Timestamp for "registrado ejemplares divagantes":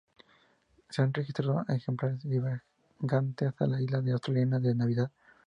1.13-3.49